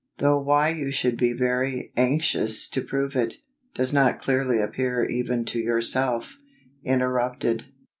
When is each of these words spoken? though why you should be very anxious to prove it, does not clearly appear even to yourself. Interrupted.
though 0.17 0.39
why 0.41 0.69
you 0.69 0.89
should 0.89 1.15
be 1.15 1.31
very 1.31 1.91
anxious 1.95 2.67
to 2.67 2.81
prove 2.81 3.15
it, 3.15 3.35
does 3.75 3.93
not 3.93 4.17
clearly 4.17 4.59
appear 4.59 5.05
even 5.07 5.45
to 5.45 5.59
yourself. 5.59 6.39
Interrupted. 6.83 7.65